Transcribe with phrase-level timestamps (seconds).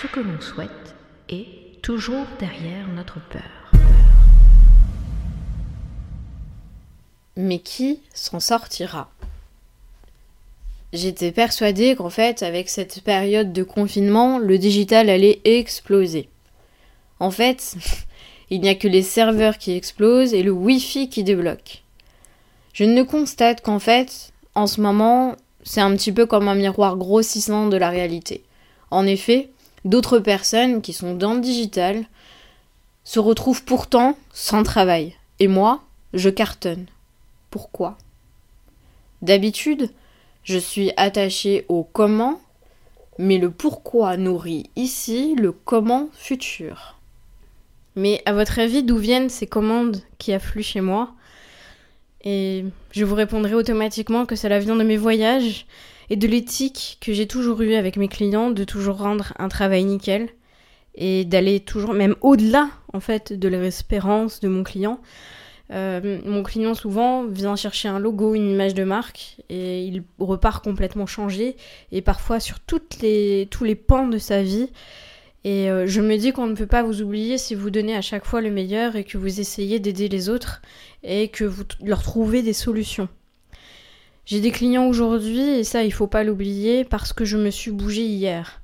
[0.00, 0.70] Ce que l'on souhaite
[1.28, 3.42] est toujours derrière notre peur.
[7.36, 9.10] Mais qui s'en sortira?
[10.92, 16.28] J'étais persuadée qu'en fait, avec cette période de confinement, le digital allait exploser.
[17.20, 17.76] En fait,
[18.50, 21.82] il n'y a que les serveurs qui explosent et le Wi-Fi qui débloque.
[22.72, 26.96] Je ne constate qu'en fait, en ce moment, c'est un petit peu comme un miroir
[26.96, 28.44] grossissant de la réalité.
[28.90, 29.50] En effet,
[29.84, 32.04] d'autres personnes qui sont dans le digital
[33.04, 35.14] se retrouvent pourtant sans travail.
[35.40, 35.82] Et moi,
[36.14, 36.86] je cartonne.
[37.50, 37.96] Pourquoi?
[39.22, 39.90] D'habitude,
[40.44, 42.40] je suis attachée au comment,
[43.18, 46.97] mais le pourquoi nourrit ici le comment futur.
[47.98, 51.14] Mais à votre avis, d'où viennent ces commandes qui affluent chez moi?
[52.22, 55.66] Et je vous répondrai automatiquement que cela vient de mes voyages
[56.08, 59.84] et de l'éthique que j'ai toujours eue avec mes clients de toujours rendre un travail
[59.84, 60.28] nickel
[60.94, 65.00] et d'aller toujours même au-delà en fait de l'espérance de mon client
[65.70, 70.64] euh, mon client souvent vient chercher un logo, une image de marque et il repart
[70.64, 71.56] complètement changé
[71.92, 74.70] et parfois sur toutes les, tous les pans de sa vie.
[75.44, 78.02] Et euh, je me dis qu'on ne peut pas vous oublier si vous donnez à
[78.02, 80.60] chaque fois le meilleur et que vous essayez d'aider les autres
[81.02, 83.08] et que vous leur trouvez des solutions.
[84.24, 87.70] J'ai des clients aujourd'hui et ça il faut pas l'oublier parce que je me suis
[87.70, 88.60] bougée hier.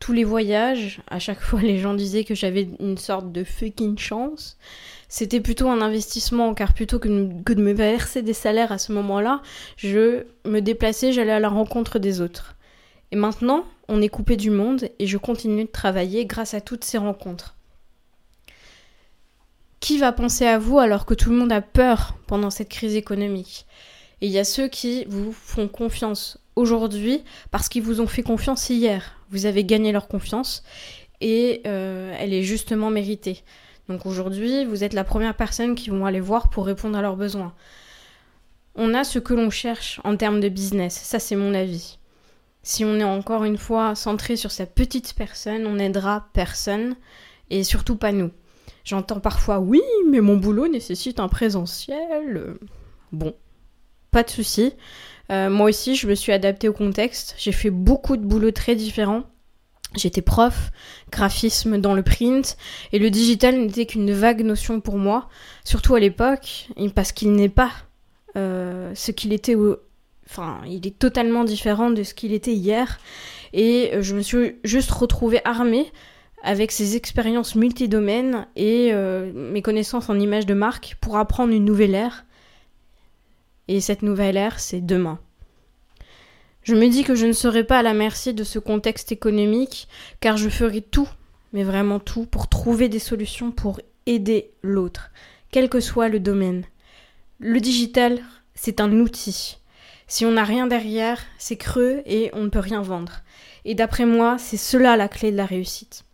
[0.00, 3.98] Tous les voyages, à chaque fois les gens disaient que j'avais une sorte de fucking
[3.98, 4.58] chance
[5.08, 9.42] c'était plutôt un investissement, car plutôt que, de me verser des salaires à ce moment-là,
[9.76, 12.56] je me déplaçais, j'allais à la rencontre des autres.
[13.10, 16.84] Et maintenant, on est coupé du monde et je continue de travailler grâce à toutes
[16.84, 17.56] ces rencontres.
[19.80, 22.96] Qui va penser à vous alors que tout le monde a peur pendant cette crise
[22.96, 23.66] économique?
[24.20, 28.22] Et il y a ceux qui vous font confiance aujourd'hui parce qu'ils vous ont fait
[28.22, 29.16] confiance hier.
[29.30, 30.64] Vous avez gagné leur confiance
[31.20, 33.42] et euh, elle est justement méritée.
[33.88, 37.16] Donc aujourd'hui, vous êtes la première personne qui vont aller voir pour répondre à leurs
[37.16, 37.54] besoins.
[38.74, 41.98] On a ce que l'on cherche en termes de business, ça c'est mon avis.
[42.68, 46.96] Si on est encore une fois centré sur sa petite personne, on n'aidera personne
[47.48, 48.30] et surtout pas nous.
[48.84, 49.80] J'entends parfois oui,
[50.10, 52.58] mais mon boulot nécessite un présentiel.
[53.10, 53.34] Bon,
[54.10, 54.74] pas de souci.
[55.32, 57.34] Euh, moi aussi, je me suis adaptée au contexte.
[57.38, 59.22] J'ai fait beaucoup de boulots très différents.
[59.96, 60.70] J'étais prof,
[61.10, 62.58] graphisme dans le print,
[62.92, 65.30] et le digital n'était qu'une vague notion pour moi,
[65.64, 67.70] surtout à l'époque, parce qu'il n'est pas
[68.36, 69.56] euh, ce qu'il était,
[70.28, 72.98] enfin, il est totalement différent de ce qu'il était hier,
[73.52, 75.90] et euh, je me suis juste retrouvée armée
[76.42, 81.64] avec ces expériences multidomaines et euh, mes connaissances en images de marque pour apprendre une
[81.64, 82.24] nouvelle ère.
[83.66, 85.18] Et cette nouvelle ère, c'est demain.
[86.62, 89.88] Je me dis que je ne serai pas à la merci de ce contexte économique,
[90.20, 91.08] car je ferai tout,
[91.52, 95.10] mais vraiment tout, pour trouver des solutions pour aider l'autre,
[95.50, 96.64] quel que soit le domaine.
[97.40, 98.20] Le digital,
[98.54, 99.58] c'est un outil.
[100.08, 103.20] Si on n'a rien derrière, c'est creux et on ne peut rien vendre.
[103.66, 106.04] Et d'après moi, c'est cela la clé de la réussite.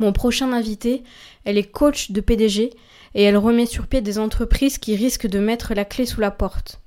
[0.00, 1.04] Mon prochain invité,
[1.44, 2.70] elle est coach de PDG
[3.14, 6.32] et elle remet sur pied des entreprises qui risquent de mettre la clé sous la
[6.32, 6.80] porte.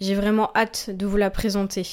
[0.00, 1.86] J'ai vraiment hâte de vous la présenter.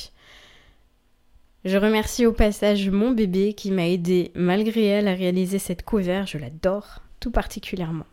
[1.64, 6.24] Je remercie au passage mon bébé qui m'a aidé malgré elle à réaliser cette cover,
[6.26, 8.06] je l'adore tout particulièrement.